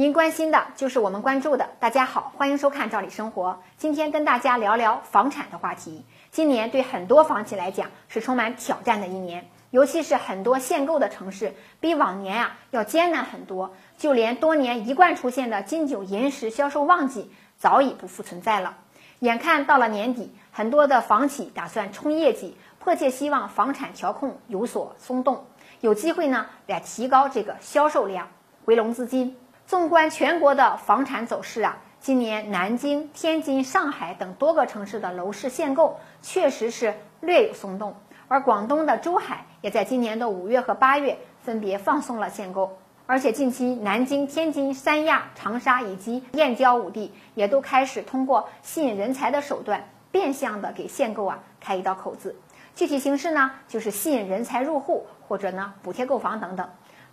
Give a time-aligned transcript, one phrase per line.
[0.00, 1.68] 您关心的就是我们关注的。
[1.78, 3.50] 大家好，欢迎收看《赵理生活》。
[3.76, 6.06] 今天跟大家聊聊房产的话题。
[6.30, 13.74] 今年对很多房企来讲是充满挑战的一年，尤其是很多限购的城市，比往年啊要艰难很多。
[13.98, 18.78] 就连多年一贯出现的金九银十销售旺季早已不复存在了。
[19.18, 25.44] 眼看到了年底，很多的房企打算冲业绩，迫切希望房产调控有所松动，
[25.82, 28.28] 有机会呢来提高这个销售量，
[28.64, 29.36] 回笼资金。
[29.70, 37.94] 纵观全国的房产走势啊，今年南京、天津、上海等多个城市的楼市限购确实是略有松动，
[38.26, 42.78] 而广东的珠海也在今年的五月和八月分别放松了限购。
[43.06, 52.34] 而且近期，南京、天津、三亚、长沙以及燕郊五地也都开始通过吸引人才的手段，变相的给限购啊开一道口子。
[52.74, 56.68] 具体形式呢，就是吸引人才入户，或者呢补贴购房等等。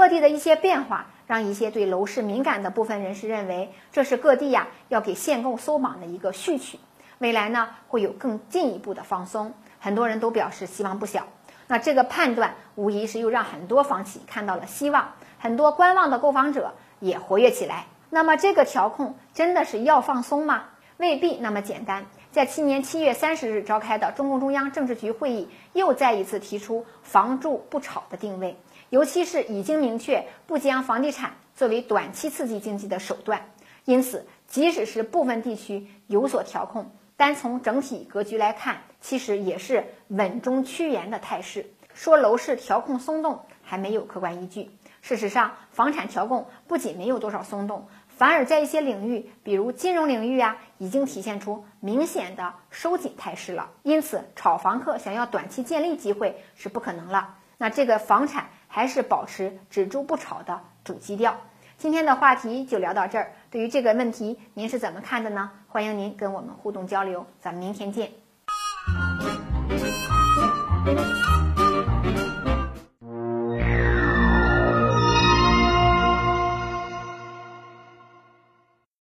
[0.00, 6.80] 各地的一些变化，让一些对楼市敏感的部分人士认为，这是各地呀要给限购松绑的一个序曲。
[7.18, 11.26] 未来呢会有更进一步的放松，很多人都表示希望不小。
[11.66, 15.12] 那这个判断无疑是又让很多房企看到了希望。
[15.38, 17.84] 很多观望的购房者也活跃起来。
[18.08, 20.64] 那么这个调控真的是要放松吗？
[20.96, 22.06] 未必那么简单。
[22.30, 28.56] 在今年七月三十日召开的中共中央政治局会议，又再一次提出“房住不炒”的定位，
[28.90, 33.50] 尤其是已经明确不将房地产作为短期刺激经济的手段。
[33.84, 41.72] 因此，即使是部分地区有所调控，单从整体格局来看，其实也是稳中趋严的态势。
[41.94, 44.70] 说楼市调控松动，还没有客观依据。
[45.02, 53.70] 事实上，房产调控不仅没有多少松动，反而在一些领域，比如金融领域啊，已经体现出明显的收紧态势了。
[53.82, 57.36] 因此，炒房客想要短期建立机会是不可能了。
[57.62, 61.36] 那这个房产还是保持只住不炒的主基调。
[61.76, 63.32] 今天的话题就聊到这儿。
[63.50, 65.50] 对于这个问题，您是怎么看的呢？
[65.68, 67.26] 欢迎您跟我们互动交流。
[67.38, 68.10] 咱们明天见。